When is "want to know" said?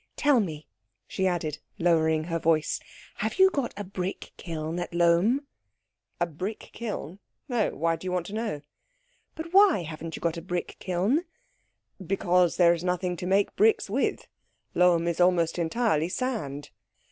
8.11-8.61